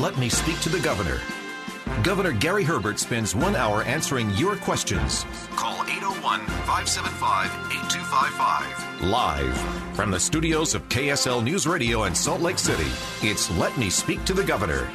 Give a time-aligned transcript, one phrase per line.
[0.00, 1.20] Let me speak to the governor.
[2.02, 5.24] Governor Gary Herbert spends one hour answering your questions.
[5.56, 9.10] Call 801 575 8255.
[9.10, 9.58] Live
[9.94, 14.24] from the studios of KSL News Radio in Salt Lake City, it's Let Me Speak
[14.24, 14.88] to the Governor.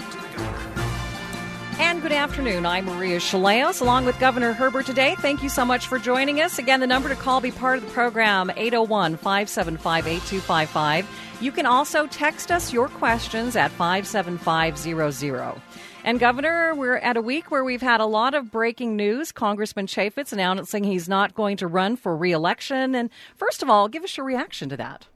[2.06, 2.68] Good afternoon.
[2.68, 5.16] I'm Maria Shilaos along with Governor Herbert today.
[5.16, 6.60] Thank you so much for joining us.
[6.60, 11.08] Again, the number to call, be part of the program, 801 575 8255.
[11.42, 15.60] You can also text us your questions at 57500.
[16.04, 19.32] And, Governor, we're at a week where we've had a lot of breaking news.
[19.32, 22.94] Congressman Chaffetz announcing he's not going to run for reelection.
[22.94, 25.08] And first of all, give us your reaction to that.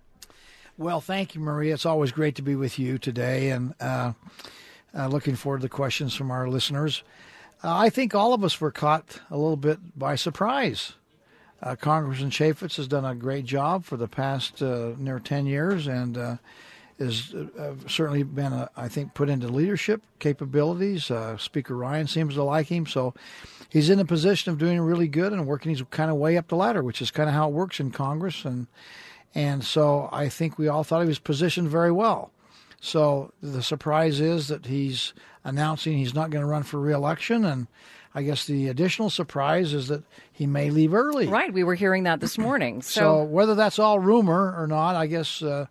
[0.76, 1.76] Well, thank you, Maria.
[1.76, 4.14] It's always great to be with you today, and uh,
[4.98, 7.04] uh, looking forward to the questions from our listeners.
[7.64, 10.94] Uh, I think all of us were caught a little bit by surprise.
[11.62, 15.88] Uh, Congressman Chaffetz has done a great job for the past uh, near 10 years
[15.88, 16.36] and uh,
[17.00, 21.10] has uh, certainly been, uh, I think, put into leadership capabilities.
[21.12, 22.86] Uh, Speaker Ryan seems to like him.
[22.86, 23.14] So
[23.70, 26.48] he's in a position of doing really good and working his kind of way up
[26.48, 28.46] the ladder, which is kind of how it works in Congress.
[28.46, 28.68] And,
[29.36, 32.32] and so I think we all thought he was positioned very well.
[32.82, 35.14] So the surprise is that he's
[35.44, 37.68] announcing he's not going to run for reelection and
[38.16, 41.28] I guess the additional surprise is that he may leave early.
[41.28, 42.82] Right, we were hearing that this morning.
[42.90, 45.68] So, so whether that's all rumor or not, I guess uh,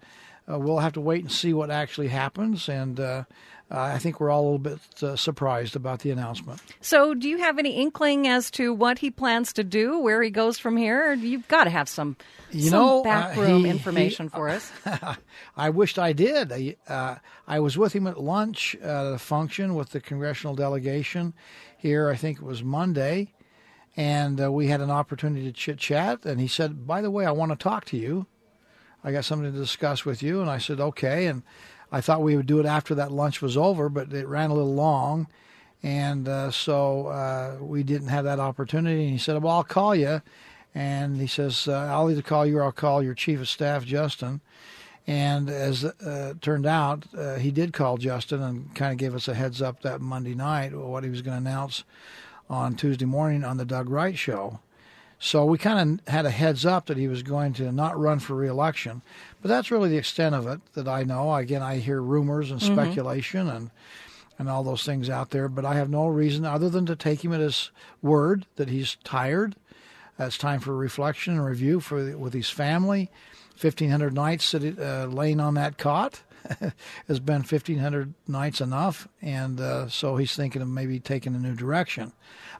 [0.51, 2.69] uh, we'll have to wait and see what actually happens.
[2.69, 3.25] And uh,
[3.71, 6.61] I think we're all a little bit uh, surprised about the announcement.
[6.81, 10.31] So, do you have any inkling as to what he plans to do, where he
[10.31, 11.13] goes from here?
[11.13, 12.17] You've got to have some,
[12.51, 14.73] you some know, backroom he, information he, for us.
[15.57, 16.51] I wished I did.
[16.51, 21.35] I, uh, I was with him at lunch at a function with the congressional delegation
[21.77, 22.09] here.
[22.09, 23.35] I think it was Monday,
[23.99, 26.25] and uh, we had an opportunity to chit chat.
[26.25, 28.27] And he said, "By the way, I want to talk to you.
[29.05, 31.43] I got something to discuss with you." And I said, "Okay." And
[31.91, 34.55] I thought we would do it after that lunch was over, but it ran a
[34.55, 35.27] little long,
[35.83, 39.05] and uh, so uh, we didn't have that opportunity.
[39.05, 40.23] And he said, "Well, I'll call you."
[40.75, 43.85] And he says, uh, "I'll either call you or I'll call your chief of staff,
[43.85, 44.41] Justin."
[45.07, 49.27] And as uh, turned out, uh, he did call Justin and kind of gave us
[49.27, 51.85] a heads up that Monday night what he was going to announce
[52.51, 54.61] on Tuesday morning on the Doug Wright show.
[55.21, 58.21] So we kind of had a heads up that he was going to not run
[58.21, 59.03] for reelection.
[59.43, 61.35] But that's really the extent of it that I know.
[61.35, 63.57] Again, I hear rumors and speculation mm-hmm.
[63.57, 63.71] and
[64.39, 67.25] and all those things out there, but I have no reason other than to take
[67.25, 69.57] him at his word that he's tired.
[70.17, 73.11] It's time for reflection and review for with his family
[73.61, 76.23] 1,500 nights uh, laying on that cot
[77.09, 81.55] has been 1,500 nights enough, and uh, so he's thinking of maybe taking a new
[81.55, 82.13] direction.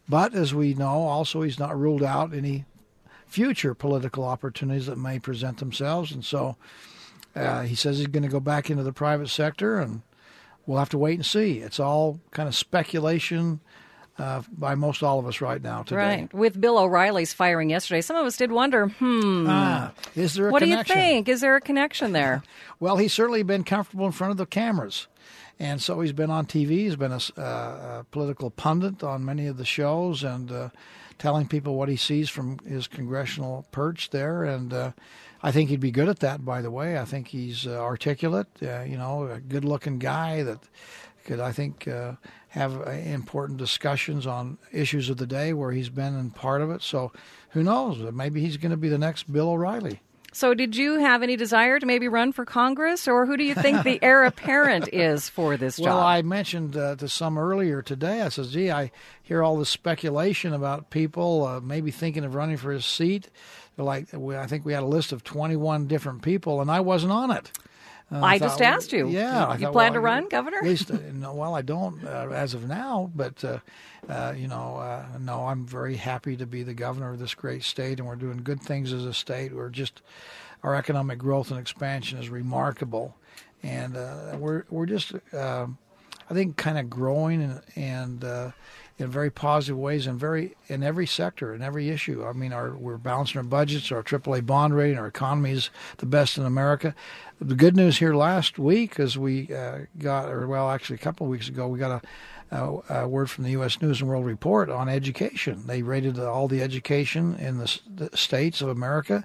[0.09, 2.65] But as we know, also he's not ruled out any
[3.27, 6.57] future political opportunities that may present themselves, and so
[7.35, 10.03] uh, he says he's going to go back into the private sector, and
[10.67, 11.59] we'll have to wait and see.
[11.59, 13.61] It's all kind of speculation
[14.19, 15.97] uh, by most all of us right now today.
[15.97, 16.35] Right.
[16.35, 20.53] With Bill O'Reilly's firing yesterday, some of us did wonder, hmm, ah, is there a
[20.53, 20.97] what connection?
[20.97, 21.29] do you think?
[21.29, 22.43] Is there a connection there?
[22.81, 25.07] well, he's certainly been comfortable in front of the cameras.
[25.61, 26.71] And so he's been on TV.
[26.71, 30.69] He's been a, uh, a political pundit on many of the shows and uh,
[31.19, 34.45] telling people what he sees from his congressional perch there.
[34.45, 34.93] And uh,
[35.43, 36.99] I think he'd be good at that, by the way.
[36.99, 40.61] I think he's uh, articulate, uh, you know, a good looking guy that
[41.29, 42.13] could, I think, uh,
[42.49, 46.71] have uh, important discussions on issues of the day where he's been in part of
[46.71, 46.81] it.
[46.81, 47.13] So
[47.51, 47.99] who knows?
[48.15, 50.01] Maybe he's going to be the next Bill O'Reilly.
[50.31, 53.55] So, did you have any desire to maybe run for Congress, or who do you
[53.55, 55.87] think the heir apparent is for this job?
[55.87, 58.21] Well, I mentioned uh, to some earlier today.
[58.21, 58.93] I said, "Gee, I
[59.23, 63.31] hear all this speculation about people uh, maybe thinking of running for his seat."
[63.75, 67.13] They're like, I think we had a list of 21 different people, and I wasn't
[67.13, 67.51] on it.
[68.11, 69.09] Uh, I, I just asked you.
[69.09, 70.59] Yeah, you, thought, plan well, to run, Governor?
[70.59, 73.59] At least, uh, no, well, I don't uh, as of now, but uh,
[74.09, 77.65] uh you know, uh, no, I'm very happy to be the governor of this great
[77.65, 79.55] state, and we're doing good things as a state.
[79.55, 80.01] We're just
[80.63, 83.15] our economic growth and expansion is remarkable,
[83.63, 83.95] and
[84.41, 85.67] we're we're just, I
[86.33, 88.53] think, kind of growing and and
[88.99, 92.25] in very positive ways and very in every sector in every issue.
[92.25, 96.07] I mean, our we're balancing our budgets, our AAA bond rating, our economy is the
[96.07, 96.95] best in America.
[97.41, 101.27] The good news here last week is we uh, got, or well, actually a couple
[101.27, 102.03] of weeks ago, we got
[102.51, 103.81] a, a, a, word from the U.S.
[103.81, 105.63] News and World Report on education.
[105.67, 109.25] They rated all the education in the, the states of America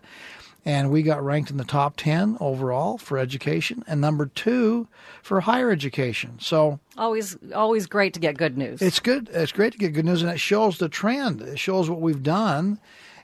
[0.66, 4.88] and we got ranked in the top 10 overall for education and number 2
[5.22, 6.38] for higher education.
[6.40, 8.82] So always always great to get good news.
[8.82, 9.30] It's good.
[9.34, 11.42] It's great to get good news and it shows the trend.
[11.42, 12.80] It shows what we've done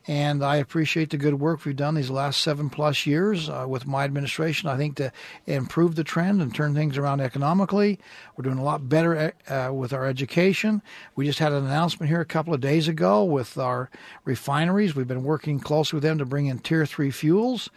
[0.10, 3.86] and I appreciate the good work we've done these last seven plus years uh, with
[3.86, 4.68] my administration.
[4.68, 5.12] I think to
[5.46, 8.00] improve the trend and turn things around economically.
[8.36, 10.82] We're doing a lot better uh, with our education.
[11.16, 13.92] We just had an announcement here a couple of days ago with our
[14.26, 14.96] refineries.
[14.96, 17.70] We've been working closely with them to bring in Tier 3 fuels.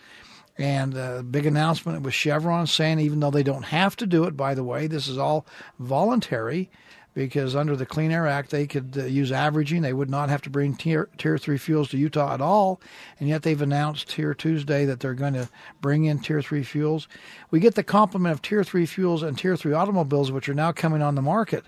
[0.57, 4.25] And a uh, big announcement with Chevron saying, even though they don't have to do
[4.25, 5.45] it, by the way, this is all
[5.79, 6.71] voluntary
[7.15, 9.83] because under the Clean Air Act, they could uh, use averaging.
[9.83, 12.81] They would not have to bring tier, tier 3 fuels to Utah at all.
[13.21, 15.49] And yet they've announced here Tuesday that they're going to
[15.81, 17.09] bring in Tier 3 fuels.
[17.51, 20.73] We get the complement of Tier 3 fuels and Tier 3 automobiles, which are now
[20.73, 21.65] coming on the market.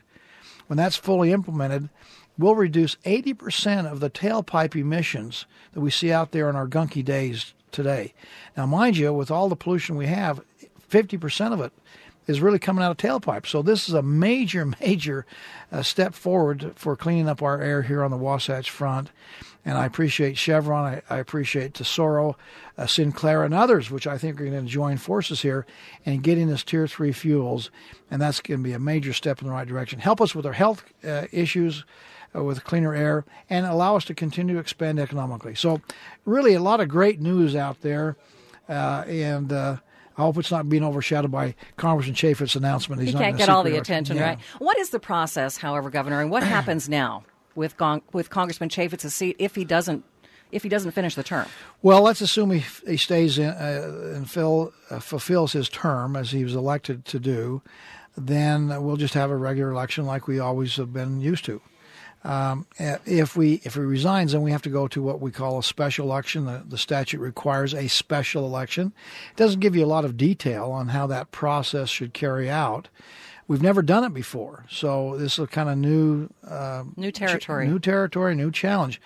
[0.67, 1.91] When that's fully implemented,
[2.39, 7.05] we'll reduce 80% of the tailpipe emissions that we see out there in our gunky
[7.05, 8.15] days today.
[8.57, 10.41] Now, mind you, with all the pollution we have,
[10.89, 11.73] 50% of it
[12.27, 13.47] is really coming out of tailpipes.
[13.47, 15.27] So this is a major, major
[15.71, 19.11] uh, step forward for cleaning up our air here on the Wasatch Front.
[19.67, 22.37] And I appreciate Chevron, I, I appreciate Tesoro,
[22.77, 25.65] uh, Sinclair, and others, which I think are going to join forces here
[26.05, 27.71] and getting us Tier 3 fuels.
[28.11, 30.01] And that's going to be a major step in the right direction.
[30.01, 31.85] Help us with our health uh, issues
[32.37, 35.55] uh, with cleaner air and allow us to continue to expand economically.
[35.55, 35.81] So,
[36.27, 38.17] really, a lot of great news out there.
[38.69, 39.77] Uh, and uh,
[40.17, 43.03] I hope it's not being overshadowed by Congressman Chaffetz's announcement.
[43.03, 44.29] He's he can't get all the attention, yeah.
[44.29, 44.39] right?
[44.59, 47.25] What is the process, however, Governor, and what happens now
[47.55, 47.75] with
[48.13, 50.05] with Congressman Chaffetz's seat if he doesn't
[50.53, 51.49] if he doesn't finish the term?
[51.83, 56.31] Well, let's assume he, he stays in uh, and fill, uh, fulfills his term as
[56.31, 57.61] he was elected to do.
[58.17, 61.61] Then we'll just have a regular election like we always have been used to.
[62.25, 65.59] Um, if we if he resigns, then we have to go to what we call
[65.59, 66.47] a special election.
[66.47, 68.95] The, the statute requires a special election.
[69.33, 72.89] It doesn't give you a lot of detail on how that process should carry out.
[73.47, 77.67] We've never done it before, so this is a kind of new uh, new territory,
[77.67, 79.03] ch- new territory, new challenge.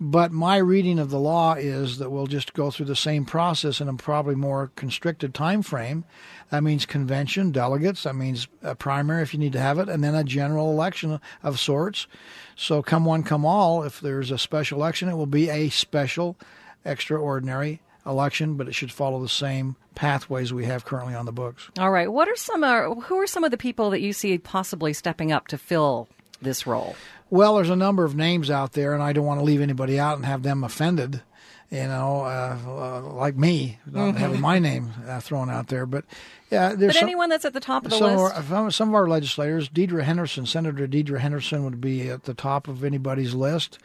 [0.00, 3.80] But my reading of the law is that we'll just go through the same process
[3.80, 6.04] in a probably more constricted time frame.
[6.50, 8.04] That means convention, delegates.
[8.04, 11.20] That means a primary if you need to have it, and then a general election
[11.42, 12.06] of sorts.
[12.54, 13.82] So come one, come all.
[13.82, 16.36] If there's a special election, it will be a special,
[16.84, 21.70] extraordinary election, but it should follow the same pathways we have currently on the books.
[21.78, 22.10] All right.
[22.10, 22.62] What are some?
[22.62, 26.08] Uh, who are some of the people that you see possibly stepping up to fill
[26.40, 26.96] this role?
[27.30, 29.98] Well, there's a number of names out there, and I don't want to leave anybody
[29.98, 31.22] out and have them offended.
[31.70, 34.16] You know, uh, uh, like me, not mm-hmm.
[34.16, 35.84] having my name uh, thrown out there.
[35.84, 36.06] But
[36.50, 38.34] yeah, there's but some, anyone that's at the top of the some list.
[38.34, 42.32] Of our, some of our legislators, Deidre Henderson, Senator Deidre Henderson, would be at the
[42.32, 43.78] top of anybody's list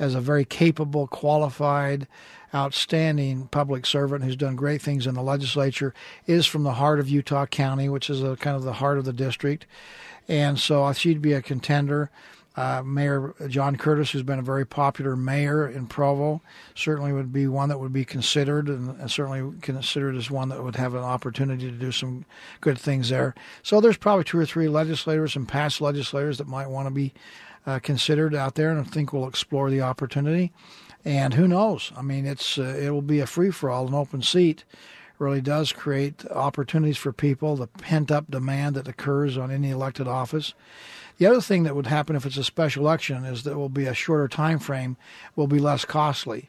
[0.00, 2.08] as a very capable, qualified,
[2.52, 5.94] outstanding public servant who's done great things in the legislature.
[6.26, 9.04] Is from the heart of Utah County, which is a, kind of the heart of
[9.04, 9.66] the district,
[10.26, 12.10] and so she'd be a contender.
[12.56, 16.42] Uh, mayor John Curtis, who's been a very popular mayor in Provo,
[16.74, 20.62] certainly would be one that would be considered, and, and, certainly considered as one that
[20.62, 22.24] would have an opportunity to do some
[22.60, 23.36] good things there.
[23.62, 27.14] So there's probably two or three legislators and past legislators that might want to be
[27.66, 30.52] uh, considered out there, and I think we'll explore the opportunity.
[31.04, 31.92] And who knows?
[31.96, 34.64] I mean, it's uh, it will be a free for all, an open seat.
[35.18, 40.08] Really does create opportunities for people, the pent up demand that occurs on any elected
[40.08, 40.54] office.
[41.20, 43.68] The other thing that would happen if it's a special election is that it will
[43.68, 44.96] be a shorter time frame,
[45.36, 46.48] will be less costly.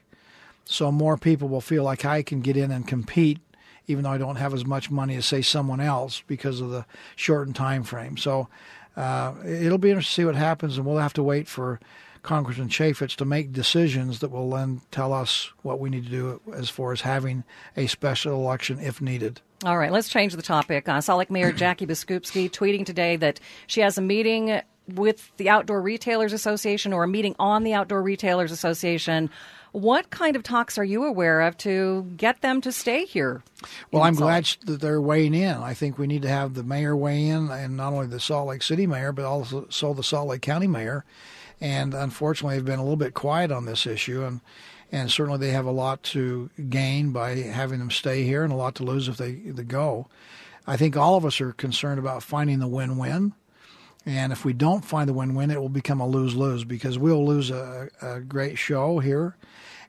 [0.63, 3.39] So more people will feel like I can get in and compete
[3.87, 6.85] even though I don't have as much money as say someone else because of the
[7.17, 8.15] shortened time frame.
[8.15, 8.47] So
[8.95, 11.81] uh, it'll be interesting to see what happens, and we'll have to wait for
[12.23, 16.41] Congressman Chaffetz to make decisions that will then tell us what we need to do
[16.53, 17.43] as far as having
[17.75, 19.41] a special election if needed.
[19.63, 20.87] All right, let's change the topic.
[20.89, 25.49] Uh, Salt Lake Mayor Jackie Biskupski tweeting today that she has a meeting with the
[25.49, 29.29] Outdoor Retailers Association or a meeting on the Outdoor Retailers Association.
[29.71, 33.41] What kind of talks are you aware of to get them to stay here?
[33.91, 35.55] Well, I'm glad that they're weighing in.
[35.57, 38.49] I think we need to have the mayor weigh in, and not only the Salt
[38.49, 41.05] Lake City mayor, but also the Salt Lake County mayor.
[41.61, 44.23] And unfortunately, they've been a little bit quiet on this issue.
[44.23, 44.41] And
[44.91, 48.57] and certainly they have a lot to gain by having them stay here and a
[48.57, 50.07] lot to lose if they, they go.
[50.67, 53.33] I think all of us are concerned about finding the win-win.
[54.05, 56.99] And if we don't find the win win, it will become a lose lose because
[56.99, 59.37] we'll lose a, a great show here.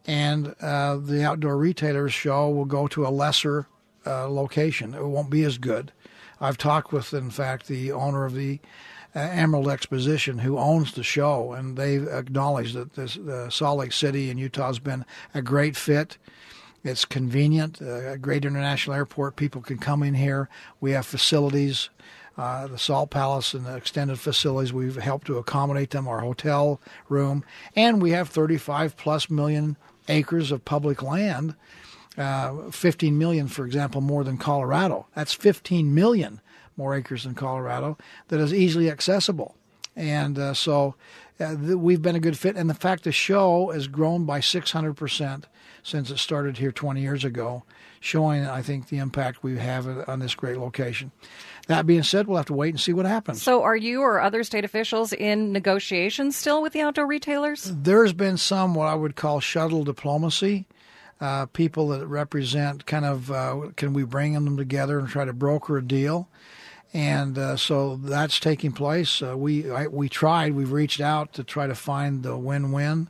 [0.06, 3.66] And uh, the outdoor retailers show will go to a lesser
[4.06, 4.94] uh, location.
[4.94, 5.92] It won't be as good.
[6.40, 8.60] I've talked with, in fact, the owner of the
[9.14, 13.92] uh, Emerald Exposition who owns the show, and they've acknowledged that this, uh, Salt Lake
[13.92, 15.04] City in Utah has been
[15.34, 16.18] a great fit.
[16.84, 19.36] It's convenient, uh, a great international airport.
[19.36, 20.48] People can come in here.
[20.80, 21.90] We have facilities
[22.36, 24.72] uh, the Salt Palace and the extended facilities.
[24.72, 27.44] We've helped to accommodate them, our hotel room,
[27.76, 29.76] and we have 35 plus million
[30.08, 31.54] acres of public land.
[32.16, 35.06] Uh, 15 million, for example, more than Colorado.
[35.14, 36.40] That's 15 million
[36.76, 37.98] more acres in Colorado
[38.28, 39.54] that is easily accessible.
[39.94, 40.94] And uh, so
[41.38, 42.56] uh, th- we've been a good fit.
[42.56, 45.44] And the fact the show has grown by 600%
[45.82, 47.64] since it started here 20 years ago,
[48.00, 51.10] showing, I think, the impact we have on this great location.
[51.66, 53.42] That being said, we'll have to wait and see what happens.
[53.42, 57.64] So, are you or other state officials in negotiations still with the outdoor retailers?
[57.64, 60.66] There's been some what I would call shuttle diplomacy.
[61.20, 65.32] Uh, people that represent kind of uh, can we bring them together and try to
[65.32, 66.28] broker a deal,
[66.94, 69.22] and uh, so that's taking place.
[69.22, 73.08] Uh, we I, we tried, we've reached out to try to find the win-win.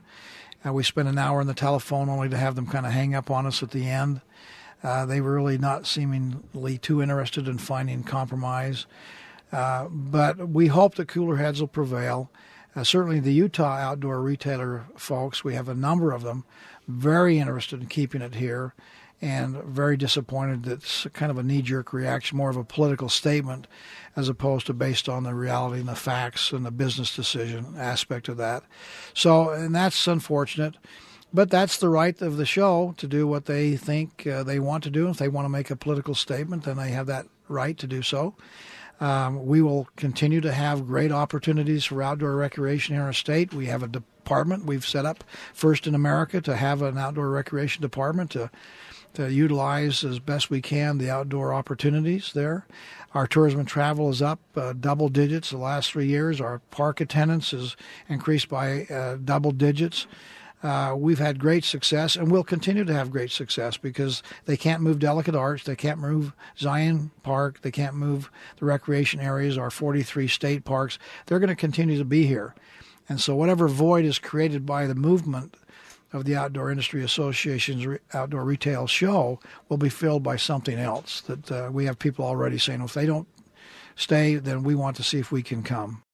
[0.65, 3.13] Uh, we spent an hour on the telephone only to have them kind of hang
[3.13, 4.21] up on us at the end.
[4.81, 8.85] Uh, they were really not seemingly too interested in finding compromise.
[9.51, 12.31] Uh, but we hope that cooler heads will prevail.
[12.75, 16.43] Uh, certainly, the Utah outdoor retailer folks, we have a number of them,
[16.87, 18.73] very interested in keeping it here
[19.23, 23.07] and very disappointed that it's kind of a knee jerk reaction, more of a political
[23.07, 23.67] statement
[24.17, 28.27] as opposed to based on the reality and the facts and the business decision aspect
[28.27, 28.63] of that.
[29.13, 30.75] So, and that's unfortunate.
[31.33, 34.83] But that's the right of the show to do what they think uh, they want
[34.83, 35.09] to do.
[35.09, 38.01] If they want to make a political statement, then they have that right to do
[38.01, 38.35] so.
[38.99, 43.53] Um, we will continue to have great opportunities for outdoor recreation in our state.
[43.53, 47.81] We have a department we've set up first in America to have an outdoor recreation
[47.81, 48.51] department to
[49.13, 52.65] to utilize as best we can the outdoor opportunities there.
[53.13, 56.41] Our tourism and travel is up uh, double digits the last three years.
[56.41, 57.75] Our park attendance has
[58.09, 60.07] increased by uh, double digits.
[60.63, 64.81] Uh, we've had great success and we'll continue to have great success because they can't
[64.81, 69.69] move Delicate Arch, they can't move Zion Park, they can't move the recreation areas, our
[69.69, 70.97] 43 state parks.
[71.25, 72.55] They're going to continue to be here.
[73.09, 75.57] And so, whatever void is created by the movement
[76.13, 81.21] of the Outdoor Industry Association's outdoor retail show will be filled by something else.
[81.21, 83.27] That uh, we have people already saying, if they don't
[83.95, 86.03] stay, then we want to see if we can come.